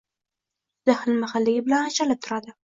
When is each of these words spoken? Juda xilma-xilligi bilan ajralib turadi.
Juda 0.79 0.97
xilma-xilligi 1.03 1.63
bilan 1.69 1.87
ajralib 1.93 2.27
turadi. 2.29 2.59